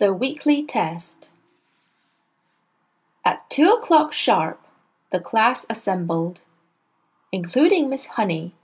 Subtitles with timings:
[0.00, 1.28] The weekly test.
[3.22, 4.58] At two o'clock sharp,
[5.12, 6.40] the class assembled,
[7.30, 8.54] including Miss Honey,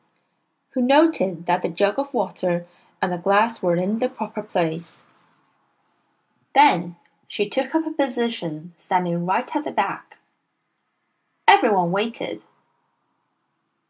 [0.71, 2.65] who noted that the jug of water
[3.03, 5.09] and the glass were in the proper place.
[6.55, 6.97] Then
[7.29, 10.17] she took up a position standing right at the back.
[11.47, 12.41] Everyone waited.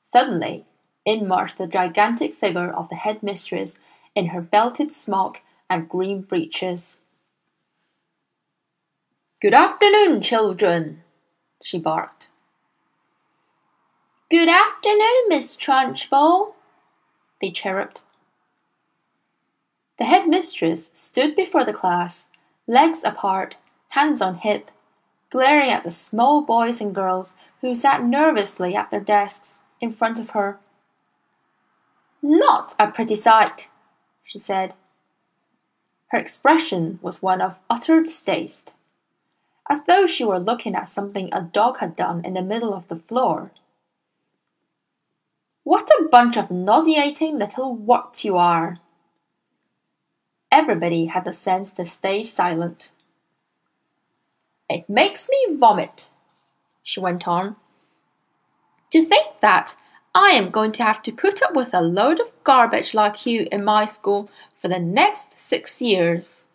[0.03, 0.65] Suddenly,
[1.05, 3.77] in marched the gigantic figure of the head mistress
[4.17, 6.99] in her belted smock and green breeches.
[9.47, 11.05] Good afternoon, children,
[11.63, 12.31] she barked.
[14.29, 16.55] Good afternoon, Miss Trunchbull,
[17.41, 18.03] they chirruped.
[20.01, 22.27] The headmistress stood before the class,
[22.67, 23.59] legs apart,
[23.91, 24.73] hands on hip,
[25.31, 30.19] glaring at the small boys and girls who sat nervously at their desks in front
[30.19, 30.59] of her.
[32.21, 33.69] Not a pretty sight,
[34.25, 34.75] she said.
[36.09, 38.73] Her expression was one of utter distaste,
[39.69, 42.87] as though she were looking at something a dog had done in the middle of
[42.89, 43.51] the floor.
[45.65, 48.79] What a bunch of nauseating little warts you are!
[50.53, 52.91] Everybody had the sense to stay silent.
[54.71, 56.11] It makes me vomit,
[56.83, 57.57] she went on.
[58.93, 59.77] To think that
[60.15, 63.47] I am going to have to put up with a load of garbage like you
[63.53, 66.46] in my school for the next six years.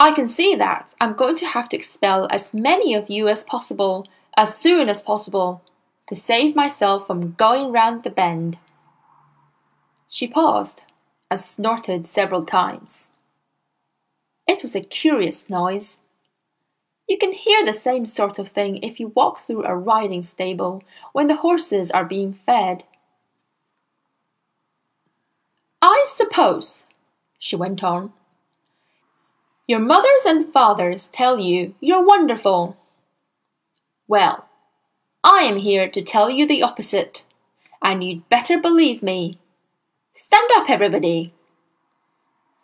[0.00, 3.42] I can see that I'm going to have to expel as many of you as
[3.42, 5.62] possible as soon as possible
[6.06, 8.58] to save myself from going round the bend.
[10.08, 10.82] She paused
[11.30, 13.10] and snorted several times.
[14.46, 15.98] It was a curious noise.
[17.08, 20.84] You can hear the same sort of thing if you walk through a riding stable
[21.12, 22.84] when the horses are being fed.
[25.82, 26.86] I suppose,
[27.38, 28.12] she went on,
[29.68, 32.76] your mothers and fathers tell you you're wonderful.
[34.08, 34.48] Well,
[35.22, 37.22] I am here to tell you the opposite,
[37.82, 39.38] and you'd better believe me.
[40.14, 41.34] Stand up, everybody!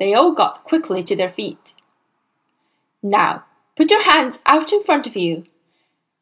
[0.01, 1.75] They all got quickly to their feet.
[3.03, 3.45] Now,
[3.77, 5.45] put your hands out in front of you,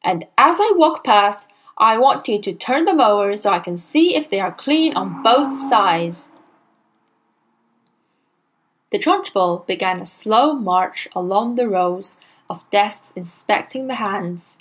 [0.03, 1.47] and as I walk past,
[1.78, 4.94] I want you to turn them over so I can see if they are clean
[4.94, 6.28] on both sides.
[8.92, 12.19] The Trunchbull began a slow march along the rows
[12.50, 14.58] of desks inspecting the hands.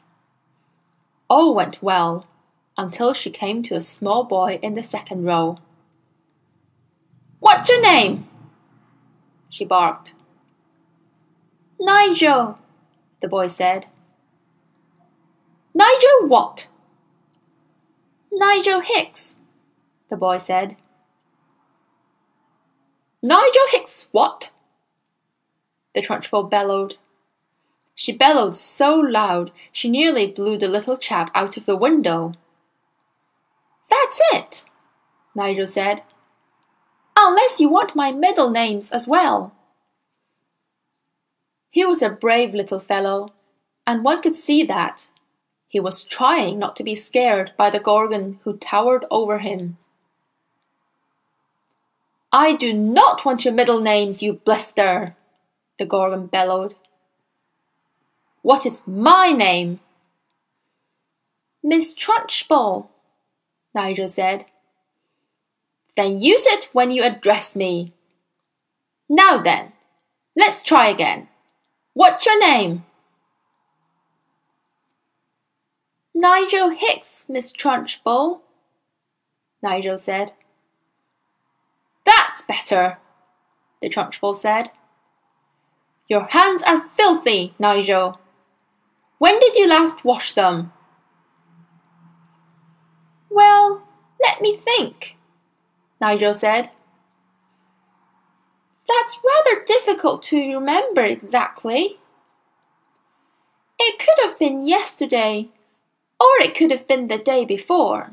[1.29, 2.25] All went well
[2.77, 5.57] until she came to a small boy in the second row.
[7.41, 8.29] What's your name?
[9.49, 10.13] she barked.
[11.77, 12.57] Nigel,
[13.21, 13.87] the boy said.
[15.73, 16.69] Nigel what?
[18.31, 19.35] Nigel Hicks,
[20.09, 20.77] the boy said.
[23.23, 24.51] Nigel Hicks what?
[25.93, 26.95] The Trunchbull bellowed.
[27.93, 32.33] She bellowed so loud she nearly blew the little chap out of the window.
[33.89, 34.65] That's it,
[35.35, 36.01] Nigel said.
[37.15, 39.53] Unless you want my middle names as well.
[41.69, 43.29] He was a brave little fellow,
[43.85, 45.09] and one could see that.
[45.67, 49.77] He was trying not to be scared by the Gorgon who towered over him.
[52.31, 55.15] I do not want your middle names, you blister,
[55.77, 56.75] the Gorgon bellowed.
[58.41, 59.81] What is my name?
[61.63, 62.87] Miss Trunchbull,
[63.75, 64.45] Nigel said.
[65.97, 67.93] Then use it when you address me.
[69.09, 69.73] Now then,
[70.35, 71.27] let's try again.
[71.93, 72.85] What's your name?
[76.15, 78.41] Nigel Hicks, Miss Trunchbull,
[79.61, 80.31] Nigel said.
[82.11, 82.97] That's better,
[83.81, 84.71] the Trunchbull said.
[86.09, 88.19] Your hands are filthy, Nigel.
[89.17, 90.73] When did you last wash them?
[93.29, 93.83] Well,
[94.21, 95.15] let me think,
[96.01, 96.71] Nigel said.
[98.89, 101.97] That's rather difficult to remember exactly.
[103.79, 105.47] It could have been yesterday,
[106.19, 108.11] or it could have been the day before.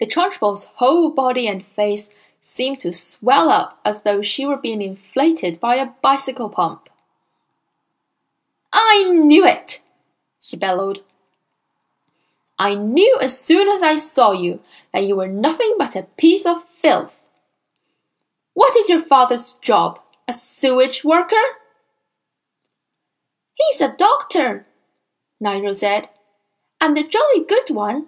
[0.00, 2.10] The Trunchbull's whole body and face
[2.40, 6.88] seemed to swell up as though she were being inflated by a bicycle pump.
[8.72, 9.82] I knew it,
[10.40, 11.00] she bellowed.
[12.58, 14.60] I knew as soon as I saw you
[14.92, 17.22] that you were nothing but a piece of filth.
[18.52, 20.00] What is your father's job?
[20.28, 21.44] A sewage worker?
[23.54, 24.66] He's a doctor,
[25.40, 26.08] Nigel said,
[26.80, 28.06] and a jolly good one.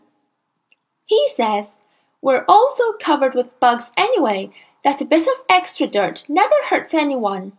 [1.06, 1.78] He says
[2.20, 4.50] we're all so covered with bugs anyway
[4.84, 7.52] that a bit of extra dirt never hurts anyone.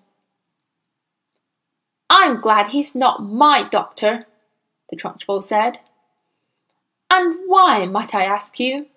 [2.10, 4.26] I'm glad he's not my doctor,
[4.90, 5.80] the Trunchbull said.
[7.10, 8.88] And why, might I ask you,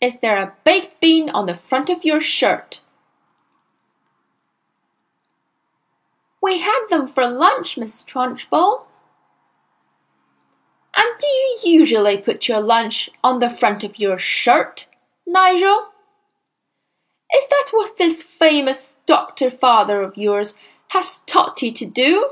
[0.00, 2.80] is there a baked bean on the front of your shirt?
[6.42, 8.86] We had them for lunch, Miss Trunchbull.
[10.96, 14.88] And do you usually put your lunch on the front of your shirt,
[15.26, 15.88] Nigel?
[17.36, 20.54] Is that what this famous doctor father of yours
[20.88, 22.30] has taught you to do?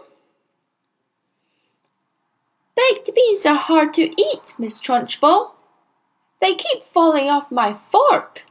[2.77, 5.53] Baked beans are hard to eat, Miss Trunchbull.
[6.41, 8.45] They keep falling off my fork.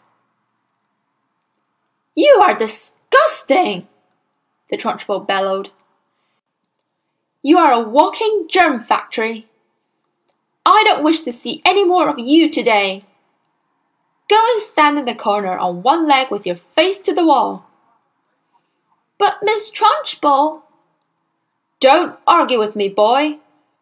[2.16, 3.88] You are disgusting,
[4.70, 5.70] the Trunchbull bellowed.
[7.42, 9.47] You are a walking germ factory.
[10.70, 13.06] I don't wish to see any more of you today.
[14.30, 17.70] Go and stand in the corner on one leg with your face to the wall.
[19.18, 20.64] But, Miss Trunchbull.
[21.80, 23.38] Don't argue with me, boy,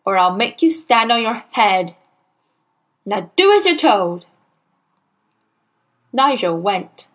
[0.05, 1.95] or I'll make you stand on your head.
[3.03, 4.27] Now do as you're told.
[6.13, 7.07] Nigel went.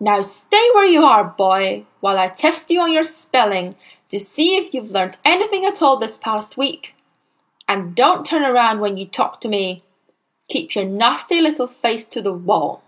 [0.00, 3.76] Now stay where you are, boy, while I test you on your spelling
[4.10, 6.95] to see if you've learnt anything at all this past week.
[7.68, 9.82] And don't turn around when you talk to me.
[10.48, 12.82] Keep your nasty little face to the wall.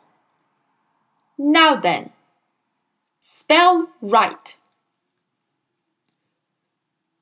[1.37, 2.11] Now then,
[3.21, 4.57] spell right.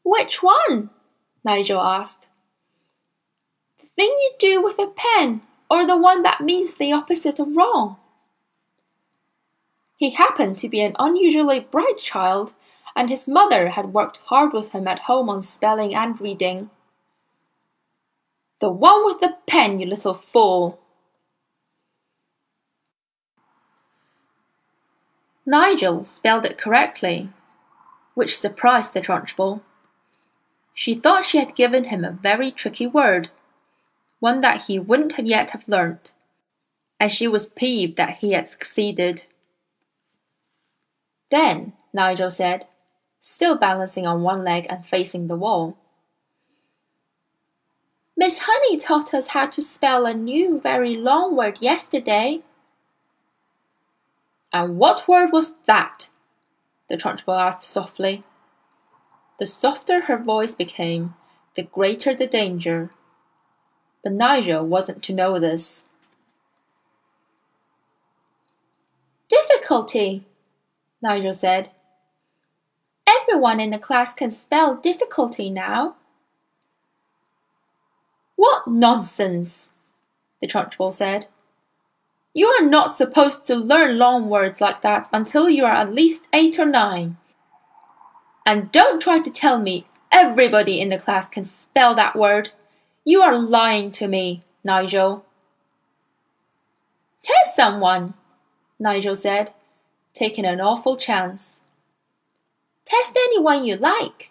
[0.04, 0.90] Which one?
[1.44, 2.28] Nigel asked.
[3.80, 7.56] The thing you do with a pen, or the one that means the opposite of
[7.56, 7.96] wrong?
[9.96, 12.52] He happened to be an unusually bright child,
[12.94, 16.70] and his mother had worked hard with him at home on spelling and reading.
[18.60, 20.80] The one with the pen, you little fool!
[25.44, 27.28] Nigel spelled it correctly,
[28.14, 29.62] which surprised the Trunchbull.
[30.74, 33.30] She thought she had given him a very tricky word,
[34.18, 36.12] one that he wouldn't have yet have learnt,
[36.98, 39.24] and she was peeved that he had succeeded.
[41.30, 42.66] Then, Nigel said,
[43.20, 45.76] still balancing on one leg and facing the wall.
[48.16, 52.40] Miss Honey taught us how to spell a new very long word yesterday.
[54.52, 56.08] And what word was that?
[56.88, 58.24] the Trunchbull asked softly.
[59.38, 61.14] The softer her voice became,
[61.56, 62.90] the greater the danger.
[64.02, 65.84] But Nigel wasn't to know this.
[69.28, 70.24] Difficulty,
[71.02, 71.70] Nigel said.
[73.06, 75.96] Everyone in the class can spell difficulty now.
[78.36, 79.70] What nonsense!
[80.40, 81.26] the Trunchbull said.
[82.34, 86.24] You are not supposed to learn long words like that until you are at least
[86.34, 87.16] eight or nine.
[88.44, 92.50] And don't try to tell me everybody in the class can spell that word.
[93.04, 95.24] You are lying to me, Nigel.
[97.22, 98.14] Test someone,
[98.78, 99.54] Nigel said,
[100.12, 101.60] taking an awful chance.
[102.84, 104.30] Test anyone you like.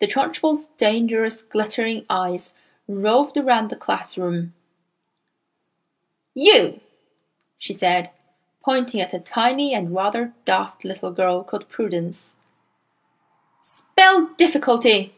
[0.00, 2.54] The Trunchbull's dangerous, glittering eyes
[2.86, 4.52] roved around the classroom.
[6.34, 6.80] You,
[7.58, 8.10] she said,
[8.62, 12.36] pointing at a tiny and rather daft little girl called Prudence.
[13.62, 15.14] Spell difficulty.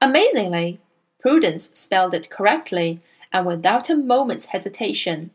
[0.00, 0.78] Amazingly,
[1.20, 3.00] Prudence spelled it correctly
[3.32, 5.30] and without a moment's hesitation.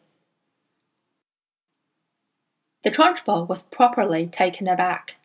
[2.84, 5.18] The Trunchbull was properly taken aback.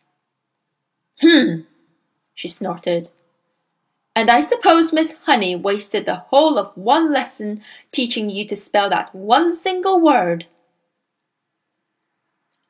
[1.21, 1.61] Hmm,
[2.35, 3.09] she snorted.
[4.15, 7.61] And I suppose Miss Honey wasted the whole of one lesson
[7.91, 10.45] teaching you to spell that one single word.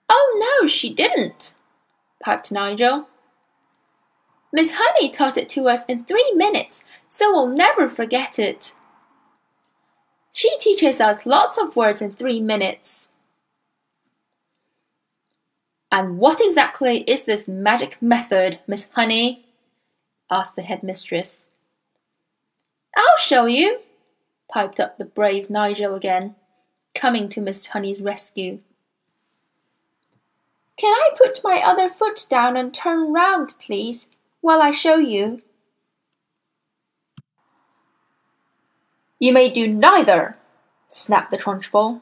[0.09, 1.53] Oh, no, she didn't,
[2.23, 3.07] piped Nigel.
[4.53, 8.73] Miss Honey taught it to us in three minutes, so we'll never forget it.
[10.31, 13.07] She teaches us lots of words in three minutes.
[15.91, 19.44] And what exactly is this magic method, Miss Honey?
[20.31, 21.47] Asked the headmistress.
[22.95, 23.79] I'll show you,
[24.51, 26.35] piped up the brave Nigel again,
[26.93, 28.59] coming to Miss Honey's rescue.
[30.77, 34.07] Can I put my other foot down and turn round, please,
[34.41, 35.41] while I show you?
[39.19, 40.37] You may do neither,
[40.89, 42.01] snapped the Trunchbull.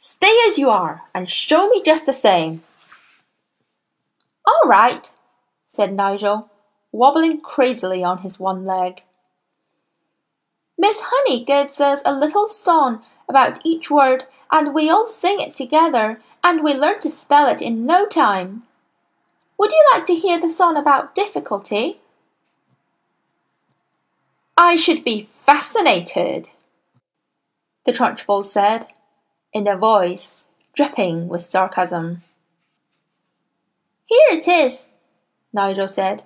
[0.00, 2.62] Stay as you are and show me just the same.
[4.44, 5.10] All right,
[5.68, 6.50] said Nigel,
[6.92, 9.02] wobbling crazily on his one leg.
[10.76, 15.54] Miss Honey gives us a little song about each word, and we all sing it
[15.54, 18.62] together, and we learn to spell it in no time.
[19.58, 22.00] Would you like to hear the song about difficulty?
[24.56, 26.48] I should be fascinated,
[27.84, 28.86] the Trunchbull said,
[29.52, 32.22] in a voice dripping with sarcasm.
[34.06, 34.88] Here it is,
[35.52, 36.22] Nigel said.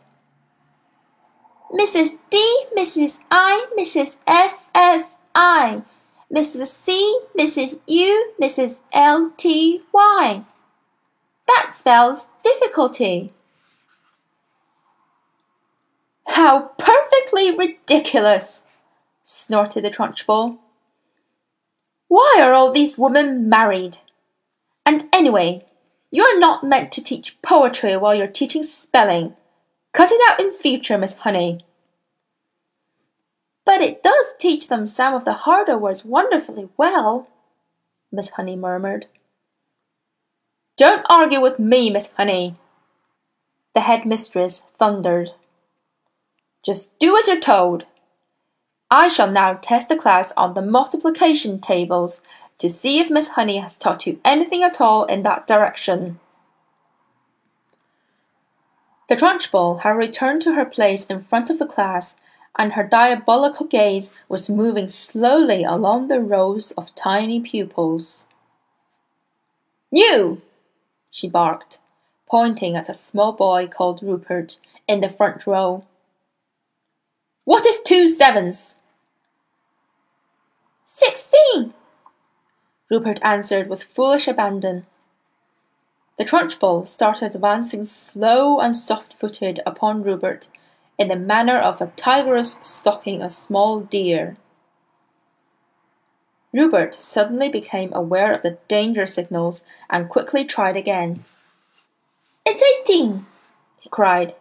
[1.72, 2.18] Mrs.
[2.28, 3.20] D, Mrs.
[3.30, 4.16] I, Mrs.
[4.26, 5.82] F, F, I,
[6.32, 6.66] Mrs.
[6.68, 7.80] C, Mrs.
[7.86, 8.78] U, Mrs.
[8.92, 10.44] L, T, Y.
[11.46, 13.32] That spells difficulty.
[16.26, 18.64] How perfectly ridiculous!
[19.24, 20.58] snorted the Trunchbull.
[22.08, 23.98] Why are all these women married?
[24.84, 25.64] And anyway,
[26.10, 29.34] you're not meant to teach poetry while you're teaching spelling.
[29.92, 31.64] Cut it out in future, Miss Honey.
[33.64, 37.28] But it does teach them some of the harder words wonderfully well,
[38.10, 39.06] Miss Honey murmured.
[40.76, 42.56] Don't argue with me, Miss Honey,
[43.74, 45.32] the head mistress thundered.
[46.64, 47.84] Just do as you're told.
[48.90, 52.20] I shall now test the class on the multiplication tables
[52.58, 56.20] to see if Miss Honey has taught you anything at all in that direction.
[59.12, 62.14] The Trunchbull had returned to her place in front of the class,
[62.56, 68.26] and her diabolical gaze was moving slowly along the rows of tiny pupils.
[69.90, 70.40] You!
[71.10, 71.78] she barked,
[72.26, 74.56] pointing at a small boy called Rupert
[74.88, 75.84] in the front row.
[77.44, 78.76] What is two sevens?
[80.86, 81.74] Sixteen,
[82.90, 84.86] Rupert answered with foolish abandon.
[86.18, 90.48] The Trunchbull started advancing slow and soft-footed upon Rupert
[90.98, 94.36] in the manner of a tigress stalking a small deer.
[96.52, 101.24] Rupert suddenly became aware of the danger signals and quickly tried again.
[102.44, 103.24] It's eighteen,
[103.80, 104.34] he cried.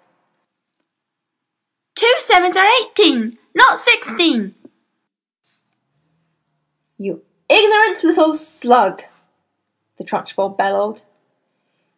[1.95, 4.55] Two sevens are eighteen, not sixteen.
[6.97, 9.03] You ignorant little slug,
[9.97, 11.01] the Trunchbull bellowed.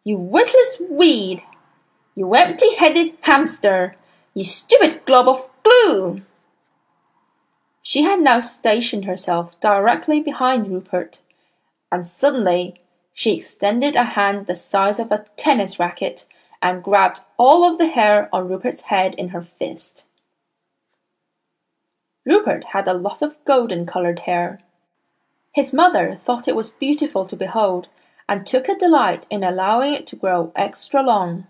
[0.04, 1.42] You witless weed!
[2.14, 3.96] You empty-headed hamster!
[4.34, 6.22] You stupid glob of glue!
[7.82, 11.20] She had now stationed herself directly behind Rupert,
[11.90, 12.82] and suddenly
[13.12, 16.26] she extended a hand the size of a tennis racket
[16.60, 20.04] and grabbed all of the hair on Rupert's head in her fist.
[22.26, 24.60] Rupert had a lot of golden coloured hair,
[25.54, 27.86] his mother thought it was beautiful to behold,
[28.28, 31.46] and took a delight in allowing it to grow extra long.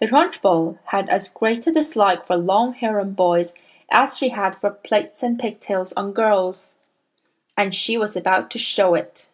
[0.00, 3.52] The Trunchbull had as great a dislike for long hair on boys
[3.90, 6.76] as she had for plaits and pigtails on girls,
[7.56, 9.28] and she was about to show it.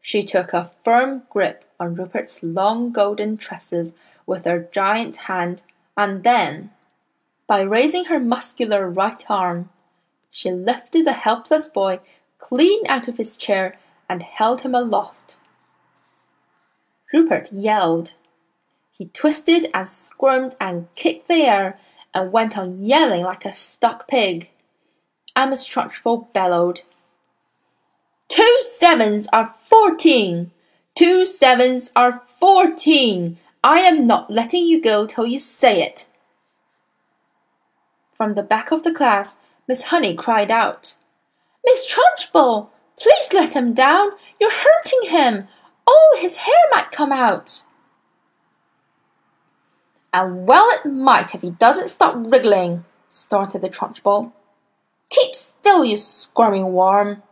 [0.00, 3.94] She took a firm grip on Rupert's long golden tresses
[4.26, 5.62] with her giant hand,
[5.96, 6.70] and then,
[7.46, 9.70] by raising her muscular right arm,
[10.30, 12.00] she lifted the helpless boy
[12.38, 13.76] clean out of his chair
[14.08, 15.36] and held him aloft.
[17.12, 18.12] Rupert yelled.
[18.90, 21.78] He twisted and squirmed and kicked the air
[22.14, 24.50] and went on yelling like a stuck pig.
[25.36, 26.82] Amos Trunchbull bellowed.
[28.28, 30.52] Two sevens are fourteen!
[30.94, 33.38] Two sevens are fourteen!
[33.64, 36.06] I am not letting you go till you say it.
[38.14, 39.36] From the back of the class
[39.68, 40.96] Miss Honey cried out.
[41.64, 42.68] Miss Trunchbull,
[42.98, 44.10] please let him down.
[44.40, 45.48] You're hurting him.
[45.86, 47.64] All his hair might come out.
[50.12, 54.32] And well it might if he doesn't stop wriggling, snorted the Trunchbull.
[55.08, 57.22] Keep still, you squirming worm.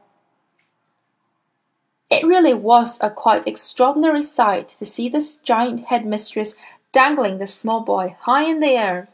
[2.11, 6.57] It really was a quite extraordinary sight to see this giant headmistress
[6.93, 9.09] dangling the small boy high in the air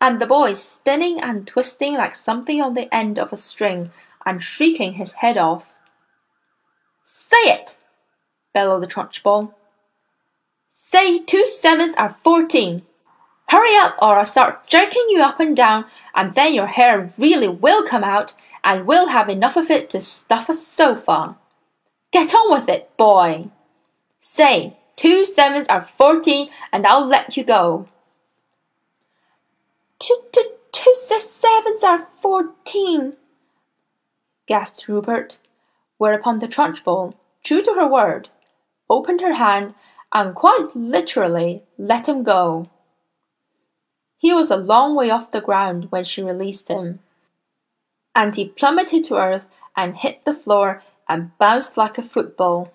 [0.00, 3.90] and the boy spinning and twisting like something on the end of a string
[4.24, 5.75] and shrieking his head off.
[7.08, 7.76] Say it!
[8.52, 9.54] bellowed the Trunchbull.
[10.74, 12.82] Say two sevens are fourteen.
[13.48, 15.84] Hurry up or I'll start jerking you up and down
[16.16, 18.34] and then your hair really will come out
[18.64, 21.36] and we'll have enough of it to stuff a sofa.
[22.10, 23.50] Get on with it, boy.
[24.20, 27.86] Say two sevens are fourteen and I'll let you go.
[30.00, 33.16] Two, two, two sevens are fourteen,
[34.48, 35.38] gasped Rupert,
[35.98, 38.28] whereupon the Trunchbull, true to her word,
[38.88, 39.74] opened her hand
[40.12, 42.68] and quite literally let him go.
[44.18, 47.00] He was a long way off the ground when she released him,
[48.14, 52.72] and he plummeted to earth and hit the floor and bounced like a football.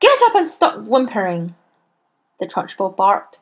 [0.00, 1.54] Get up and stop whimpering,
[2.40, 3.40] the Trunchbull barked.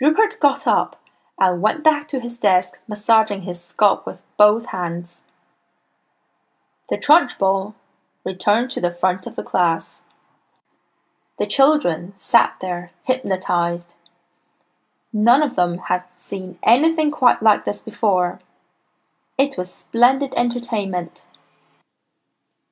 [0.00, 1.00] Rupert got up
[1.38, 5.22] and went back to his desk, massaging his scalp with both hands.
[6.92, 7.74] The Trunchbull
[8.22, 10.02] returned to the front of the class.
[11.38, 13.94] The children sat there, hypnotized.
[15.10, 18.40] None of them had seen anything quite like this before.
[19.38, 21.22] It was splendid entertainment.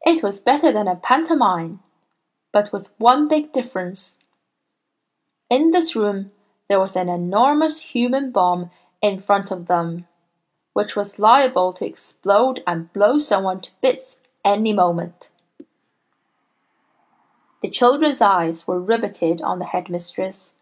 [0.05, 1.81] It was better than a pantomime,
[2.53, 4.17] but with one big difference.
[5.49, 6.31] In this room,
[6.69, 10.05] there was an enormous human bomb in front of them,
[10.73, 15.29] which was liable to explode and blow someone to bits any moment.
[17.63, 20.55] The children's eyes were riveted on the headmistress.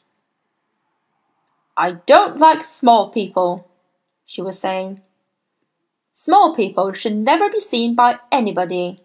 [1.76, 3.70] I don't like small people,
[4.26, 5.00] she was saying.
[6.12, 9.00] Small people should never be seen by anybody.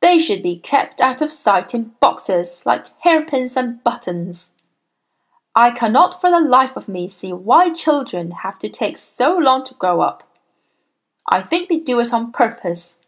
[0.00, 4.52] They should be kept out of sight in boxes like hairpins and buttons.
[5.58, 9.64] I cannot for the life of me see why children have to take so long
[9.64, 10.22] to grow up.
[11.32, 12.98] I think they do it on purpose.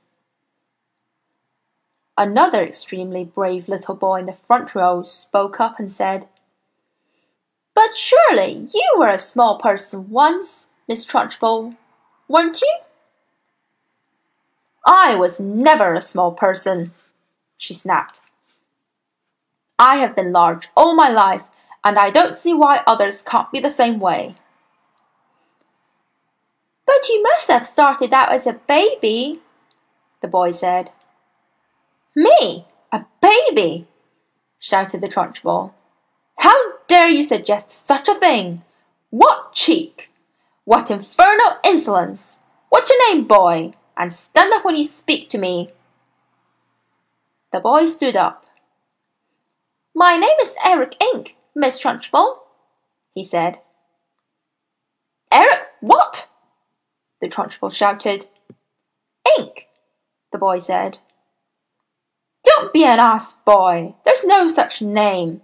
[2.16, 6.26] Another extremely brave little boy in the front row spoke up and said,
[7.74, 11.76] But surely you were a small person once, Miss Trunchbull,
[12.28, 12.78] weren't you?
[14.86, 16.92] I was never a small person,
[17.58, 18.20] she snapped.
[19.78, 21.44] I have been large all my life,
[21.88, 24.36] and I don't see why others can't be the same way.
[26.86, 29.40] But you must have started out as a baby,
[30.20, 30.90] the boy said.
[32.14, 33.86] Me, a baby,
[34.58, 35.72] shouted the Trunchbull.
[36.38, 38.62] How dare you suggest such a thing?
[39.10, 40.10] What cheek!
[40.64, 42.36] What infernal insolence!
[42.68, 43.72] What's your name, boy?
[43.98, 45.72] and stand up when you speak to me.
[47.52, 48.46] The boy stood up.
[49.94, 52.36] My name is Eric Ink, Miss Trunchbull,
[53.14, 53.58] he said.
[55.32, 56.28] Eric, what?
[57.20, 58.26] The Trunchbull shouted.
[59.36, 59.66] Ink,
[60.30, 60.98] the boy said.
[62.44, 63.96] Don't be an ass, boy.
[64.04, 65.40] There's no such name.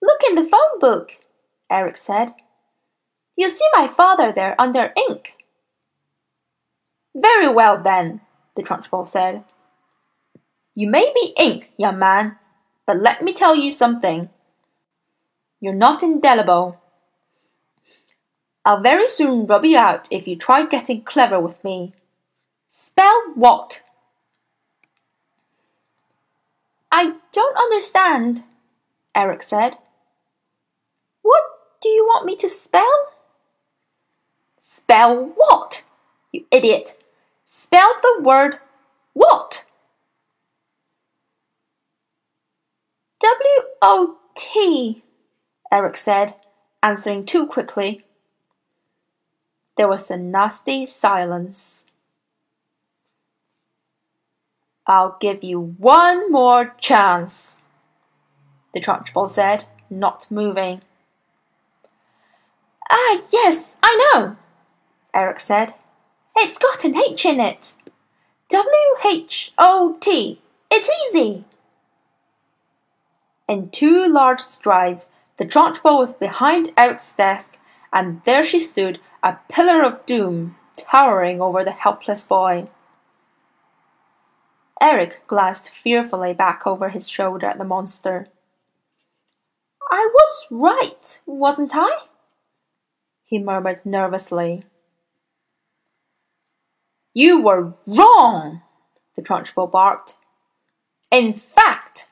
[0.00, 1.18] Look in the phone book,
[1.70, 2.32] Eric said.
[3.36, 5.34] You'll see my father there under ink.
[7.14, 8.22] Very well, then,
[8.56, 9.44] the Trunchbull said.
[10.74, 12.38] You may be ink, young man,
[12.86, 14.28] but let me tell you something.
[15.60, 16.80] You're not indelible.
[18.64, 21.92] I'll very soon rub you out if you try getting clever with me.
[22.68, 23.82] Spell what?
[26.92, 28.42] I don't understand,
[29.14, 29.78] Eric said.
[31.22, 31.42] What
[31.80, 33.12] do you want me to spell?
[34.58, 35.84] Spell what?
[36.32, 37.02] You idiot!
[37.46, 38.58] Spell the word
[39.12, 39.64] what?
[43.20, 45.02] W O T,
[45.70, 46.34] Eric said,
[46.82, 48.04] answering too quickly.
[49.76, 51.84] There was a nasty silence.
[54.86, 57.54] I'll give you one more chance,
[58.74, 60.80] the Trunchbull said, not moving.
[62.90, 64.36] Ah, yes, I know,
[65.14, 65.74] Eric said.
[66.36, 67.76] It's got an H in it.
[68.48, 70.40] W H O T.
[70.70, 71.44] It's easy.
[73.50, 77.58] In two large strides, the Trunchbull was behind Eric's desk,
[77.92, 82.68] and there she stood, a pillar of doom, towering over the helpless boy.
[84.80, 88.28] Eric glanced fearfully back over his shoulder at the monster.
[89.90, 92.04] I was right, wasn't I?
[93.24, 94.62] he murmured nervously.
[97.14, 98.62] You were wrong,
[99.16, 100.14] the Trunchbull barked.
[101.10, 102.09] In fact,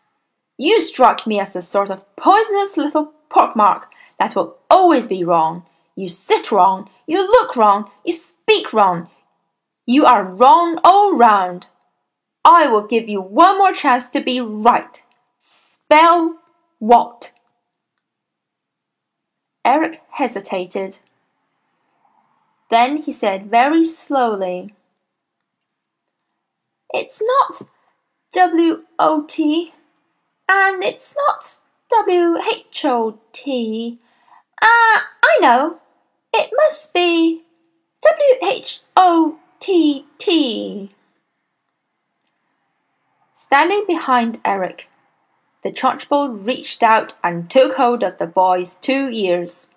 [0.59, 3.85] you struck me as the sort of poisonous little pockmark
[4.19, 5.65] that will always be wrong.
[5.95, 9.09] You sit wrong, you look wrong, you speak wrong.
[9.87, 11.69] You are wrong all round.
[12.45, 15.03] I will give you one more chance to be right.
[15.41, 16.39] Spell
[16.79, 17.33] what?
[19.65, 20.99] Eric hesitated.
[22.71, 24.75] Then he said very slowly,
[26.91, 27.63] it's not
[28.33, 29.73] W O T
[30.49, 31.57] and it's not
[31.91, 33.99] W H O T.
[34.63, 35.79] Ah, I know.
[36.33, 37.45] It must be
[38.03, 40.91] W H O T T.
[43.35, 44.89] Standing behind Eric,
[45.63, 49.69] the Trunchbull reached out and took hold of the boy's two ears,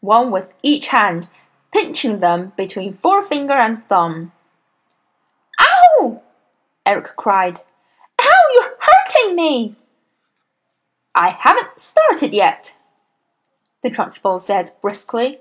[0.00, 1.28] one with each hand,
[1.72, 4.32] pinching them between forefinger and thumb.
[5.60, 6.22] Ow!
[6.86, 7.60] Eric cried.
[8.20, 9.76] Ow, you're hurting me!
[11.14, 12.74] I haven't started yet,
[13.82, 15.40] the Trunchbull said briskly.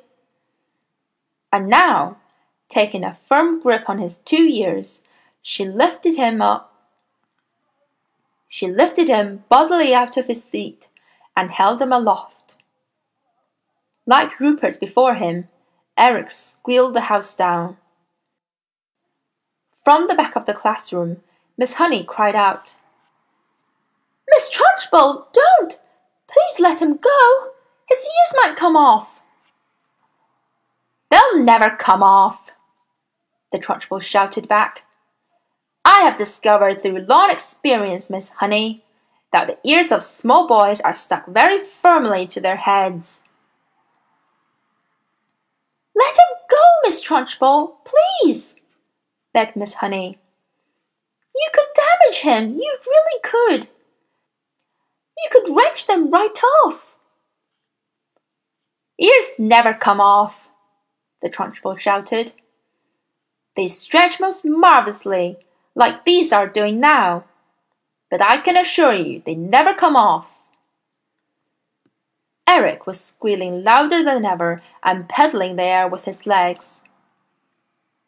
[1.52, 2.18] And now,
[2.70, 5.02] taking a firm grip on his two ears,
[5.42, 6.74] she lifted him up.
[8.50, 10.90] She lifted him bodily out of his seat
[11.36, 12.56] and held him aloft.
[14.06, 15.48] Like Rupert before him,
[15.98, 17.78] Eric squealed the house down.
[19.84, 21.22] From the back of the classroom,
[21.58, 22.76] Miss Honey cried out,
[24.32, 25.80] Miss Trunchbull, don't!
[26.28, 27.52] Please let him go!
[27.90, 29.22] His ears might come off.
[31.10, 32.52] They'll never come off,
[33.52, 34.86] the Trunchbull shouted back.
[35.84, 38.86] I have discovered through long experience, Miss Honey,
[39.34, 43.20] that the ears of small boys are stuck very firmly to their heads.
[45.94, 48.56] Let him go, Miss Trunchbull, please,
[49.34, 50.18] begged Miss Honey.
[51.36, 53.70] You could damage him, you really could.
[55.22, 56.96] You could wrench them right off.
[59.00, 60.48] Ears never come off,
[61.22, 62.34] the Trunchbull shouted.
[63.56, 65.38] They stretch most marvellously,
[65.76, 67.26] like these are doing now,
[68.10, 70.38] but I can assure you they never come off.
[72.48, 76.82] Eric was squealing louder than ever and pedalling the air with his legs.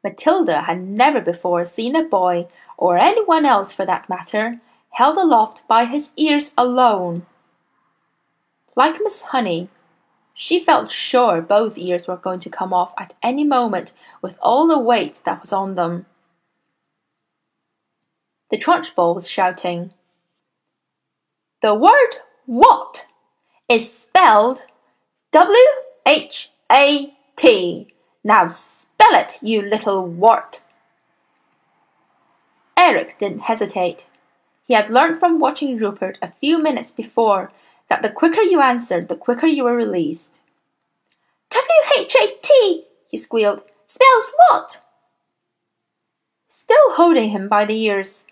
[0.04, 2.48] Matilda had never before seen a boy,
[2.78, 4.60] or anyone else for that matter,
[4.94, 7.26] held aloft by his ears alone.
[8.76, 9.70] Like Miss Honey,
[10.34, 14.68] she felt sure both ears were going to come off at any moment with all
[14.68, 16.06] the weight that was on them.
[18.50, 19.94] The Trunchbull was shouting.
[21.62, 23.08] The word what
[23.70, 24.64] is spelled
[25.32, 25.58] W
[26.06, 27.94] H A T.
[28.24, 30.62] Now spell it, you little wart.
[32.78, 34.06] Eric didn't hesitate.
[34.66, 37.52] He had learned from watching Rupert a few minutes before
[37.90, 40.40] that the quicker you answered, the quicker you were released.
[41.50, 43.62] W H A T, he squealed.
[43.88, 44.82] Spells what?
[46.50, 48.26] Still holding him by the ears,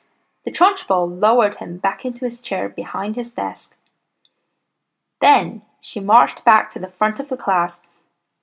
[0.43, 3.75] the Trunchbull lowered him back into his chair behind his desk.
[5.19, 7.81] Then she marched back to the front of the class,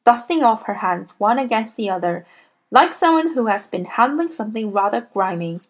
[0.05, 2.25] dusting off her hands one against the other,
[2.71, 5.61] like someone who has been handling something rather grimy.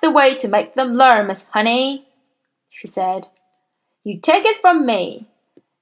[0.00, 2.06] The way to make them learn, Miss Honey,
[2.70, 3.26] she said.
[4.04, 5.26] You take it from me.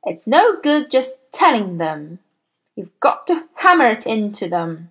[0.05, 2.21] It's no good just telling them.
[2.75, 4.91] You've got to hammer it into them.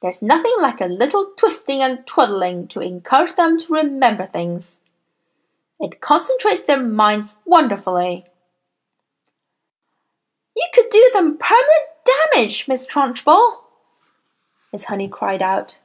[0.00, 4.80] There's nothing like a little twisting and twiddling to encourage them to remember things.
[5.80, 8.26] It concentrates their minds wonderfully.
[10.56, 13.58] You could do them permanent damage, Miss Trunchbull,
[14.72, 15.78] Miss Honey cried out.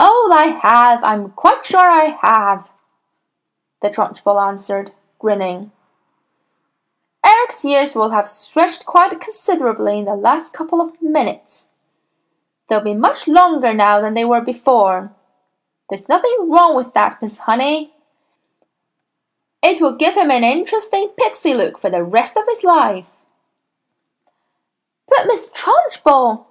[0.00, 2.70] Oh, I have, I'm quite sure I have,
[3.82, 5.72] the Trunchbull answered, grinning.
[7.26, 11.66] Eric's ears will have stretched quite considerably in the last couple of minutes.
[12.68, 15.10] They'll be much longer now than they were before.
[15.88, 17.92] There's nothing wrong with that, Miss Honey.
[19.64, 23.08] It will give him an interesting pixie look for the rest of his life.
[25.08, 26.46] But Miss Trunchbull!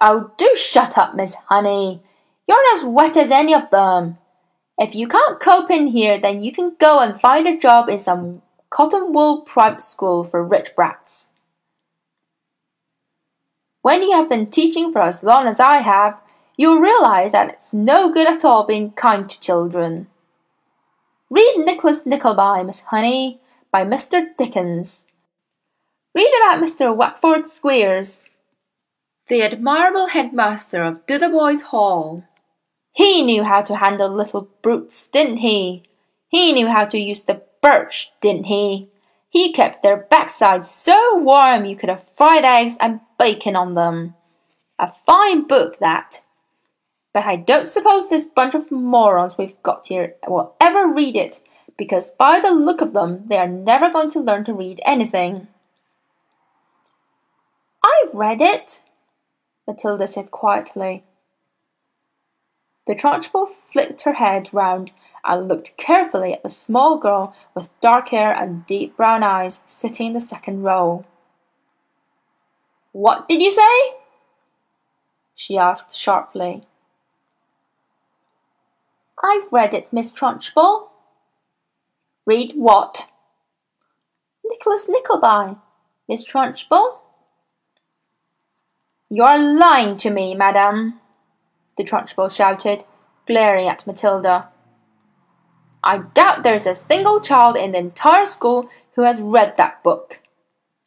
[0.00, 2.02] Oh, do shut up, Miss Honey.
[2.48, 4.18] You're as wet as any of them.
[4.78, 7.98] If you can't cope in here, then you can go and find a job in
[7.98, 11.28] some cotton wool private school for rich brats.
[13.82, 16.20] When you have been teaching for as long as I have,
[16.56, 20.08] you'll realize that it's no good at all being kind to children.
[21.30, 24.36] Read Nicholas Nickleby, Miss Honey, by Mr.
[24.36, 25.06] Dickens.
[26.14, 26.94] Read about Mr.
[26.94, 28.20] Wackford Squeers,
[29.28, 32.24] the admirable headmaster of Dotheboys Hall.
[32.96, 35.82] He knew how to handle little brutes, didn't he?
[36.28, 38.88] He knew how to use the birch, didn't he?
[39.28, 44.14] He kept their backsides so warm you could have fried eggs and bacon on them.
[44.78, 46.22] A fine book, that.
[47.12, 51.40] But I don't suppose this bunch of morons we've got here will ever read it,
[51.76, 55.48] because by the look of them, they are never going to learn to read anything.
[57.84, 58.80] I've read it,
[59.68, 61.04] Matilda said quietly.
[62.86, 64.92] The Trunchbull flicked her head round
[65.24, 70.08] and looked carefully at the small girl with dark hair and deep brown eyes sitting
[70.08, 71.04] in the second row.
[72.92, 73.96] What did you say?
[75.34, 76.66] she asked sharply.
[79.22, 80.88] I've read it, Miss Trunchbull.
[82.24, 83.08] Read what?
[84.44, 85.58] Nicholas Nickleby,
[86.08, 86.98] Miss Trunchbull?
[89.10, 91.00] You are lying to me, madam,
[91.76, 92.84] the Trunchbull shouted,
[93.26, 94.48] glaring at Matilda.
[95.82, 100.20] I doubt there's a single child in the entire school who has read that book.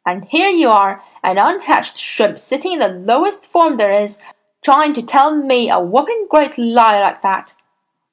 [0.04, 4.18] And here you are, an unhatched shrimp sitting in the lowest form there is,
[4.64, 7.54] trying to tell me a whopping great lie like that.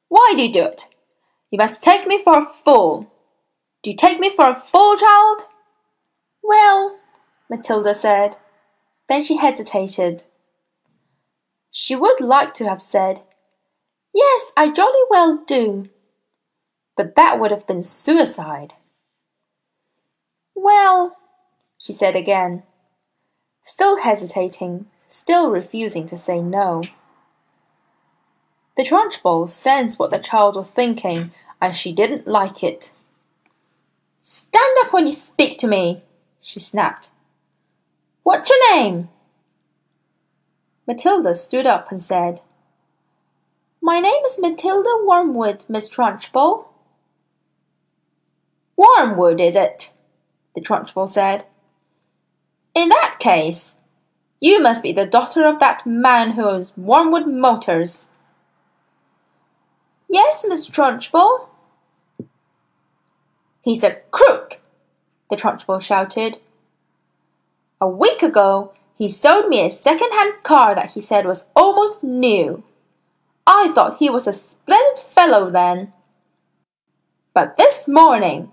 [0.07, 0.87] Why do you do it?
[1.51, 3.11] You must take me for a fool.
[3.83, 5.43] Do you take me for a fool, child?
[6.43, 6.99] Well,
[7.49, 8.37] Matilda said.
[9.09, 10.23] Then she hesitated.
[11.79, 13.21] She would like to have said,
[14.11, 15.87] Yes, I jolly well do.
[16.95, 18.73] But that would have been suicide.
[20.55, 21.17] Well,
[21.77, 22.63] she said again,
[23.63, 26.81] still hesitating, still refusing to say no.
[28.75, 31.29] The Trunchbull sensed what the child was thinking,
[31.61, 32.91] and she didn't like it.
[34.23, 36.01] Stand up when you speak to me,
[36.41, 37.11] she snapped.
[38.23, 39.09] What's your name?
[40.87, 42.41] Matilda stood up and said,
[43.81, 46.65] My name is Matilda Wormwood, Miss Trunchbull.
[48.77, 49.91] Wormwood, is it?
[50.57, 51.45] the Trunchbull said.
[52.73, 53.75] In that case,
[54.39, 58.07] you must be the daughter of that man who owns Wormwood Motors.
[60.09, 61.47] Yes, Miss Trunchbull.
[63.61, 64.59] He's a crook,
[65.29, 66.39] the Trunchbull shouted.
[67.79, 72.63] A week ago, he sold me a second-hand car that he said was almost new.
[73.45, 75.93] I thought he was a splendid fellow then.
[77.33, 78.51] But this morning,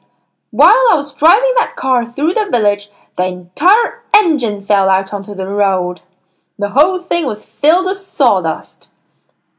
[0.51, 5.35] while I was driving that car through the village, the entire engine fell out onto
[5.35, 6.01] the road.
[6.59, 8.89] The whole thing was filled with sawdust.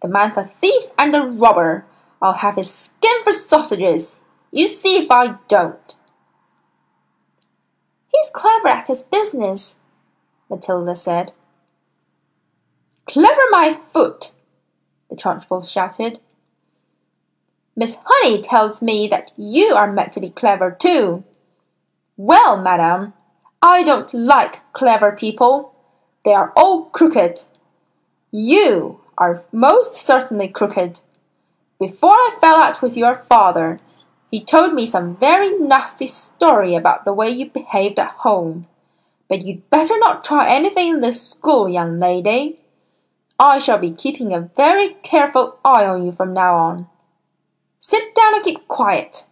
[0.01, 1.85] The man's a thief and a robber.
[2.21, 4.19] I'll have his skin for sausages.
[4.51, 5.95] You see if I don't.
[8.13, 9.75] He's clever at his business,
[10.49, 11.33] Matilda said.
[13.05, 14.31] Clever my foot,
[15.09, 16.19] the Trunchbull shouted.
[17.75, 21.23] Miss Honey tells me that you are meant to be clever too.
[22.17, 23.13] Well, madam,
[23.61, 25.75] I don't like clever people.
[26.23, 27.43] They are all crooked.
[28.31, 30.99] You are most certainly crooked.
[31.79, 33.79] Before I fell out with your father,
[34.31, 38.67] he told me some very nasty story about the way you behaved at home.
[39.27, 42.59] But you'd better not try anything in this school, young lady.
[43.39, 46.87] I shall be keeping a very careful eye on you from now on.
[47.79, 49.25] Sit down and keep quiet.